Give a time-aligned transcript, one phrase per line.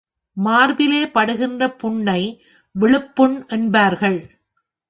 [0.37, 2.21] மார்பிலே படுகின்ற புண்ணை
[2.75, 4.19] விழுப்புண் என்பார்கள்.